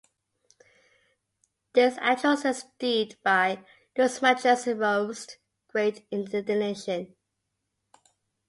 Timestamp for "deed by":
2.79-3.63